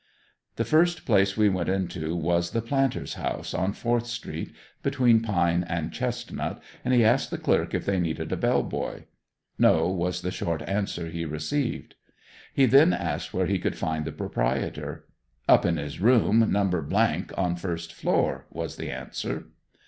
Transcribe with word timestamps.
The 0.55 0.65
first 0.65 1.05
place 1.05 1.37
we 1.37 1.47
went 1.47 1.69
into 1.69 2.15
was 2.15 2.49
the 2.53 2.61
Planters' 2.63 3.13
House, 3.13 3.53
on 3.53 3.71
Fourth 3.71 4.07
street, 4.07 4.51
between 4.81 5.21
Pine 5.21 5.63
and 5.65 5.93
Chestnut, 5.93 6.59
and 6.83 6.91
he 6.91 7.05
asked 7.05 7.29
the 7.29 7.37
clerk 7.37 7.75
if 7.75 7.85
they 7.85 7.99
needed 7.99 8.31
a 8.31 8.35
bell 8.35 8.63
boy. 8.63 9.05
"No," 9.59 9.87
was 9.91 10.23
the 10.23 10.31
short 10.31 10.63
answer 10.63 11.05
he 11.09 11.23
received. 11.23 11.93
He 12.51 12.65
then 12.65 12.93
asked 12.93 13.31
where 13.31 13.45
he 13.45 13.59
could 13.59 13.77
find 13.77 14.03
the 14.05 14.11
proprietor. 14.11 15.05
"Up 15.47 15.67
in 15.67 15.77
his 15.77 16.01
room, 16.01 16.51
No.. 16.51 17.17
on 17.37 17.55
first 17.55 17.93
floor," 17.93 18.47
was 18.49 18.77
the 18.77 18.89
answer. 18.89 19.49